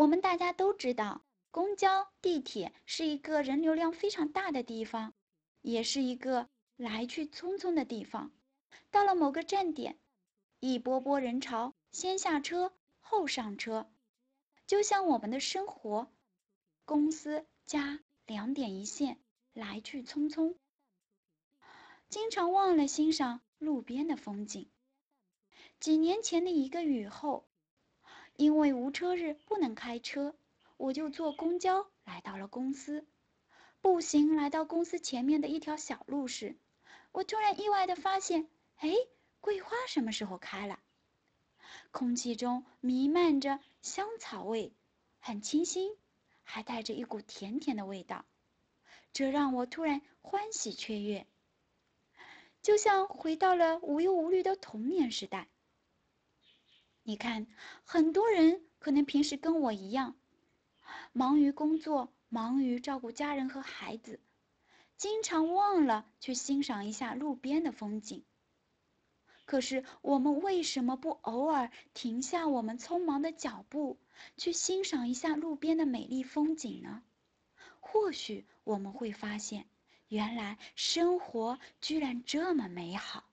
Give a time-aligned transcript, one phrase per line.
[0.00, 1.20] 我们大家都知道，
[1.50, 5.12] 公交、地铁是一个人流量非常大的地方，
[5.60, 8.32] 也是一个来去匆匆的地方。
[8.90, 9.98] 到了某个站点，
[10.58, 13.92] 一波波人潮，先下车后上车，
[14.66, 16.10] 就像我们的生活，
[16.86, 19.20] 公司家两点一线，
[19.52, 20.56] 来去匆匆，
[22.08, 24.70] 经常忘了欣赏路边的风景。
[25.78, 27.49] 几年前的一个雨后，
[28.36, 30.34] 因为无车日不能开车，
[30.76, 33.06] 我就坐公交来到了公司。
[33.80, 36.56] 步行来到公司前面的一条小路时，
[37.12, 38.94] 我突然意外的发现，哎，
[39.40, 40.78] 桂花什么时候开了？
[41.90, 44.74] 空气中弥漫着香草味，
[45.18, 45.96] 很清新，
[46.42, 48.26] 还带着一股甜甜的味道，
[49.12, 51.26] 这让我突然欢喜雀跃，
[52.60, 55.48] 就像回到了无忧无虑的童年时代。
[57.10, 57.48] 你看，
[57.82, 60.14] 很多人可能平时跟我一样，
[61.12, 64.20] 忙于工作，忙于照顾家人和孩子，
[64.96, 68.24] 经常忘了去欣赏一下路边的风景。
[69.44, 73.98] 可是，我们为什么不偶尔停下我们匆忙的脚步，
[74.36, 77.02] 去欣赏一下路边的美丽风景呢？
[77.80, 79.66] 或许我们会发现，
[80.06, 83.24] 原来生活居然这么美好。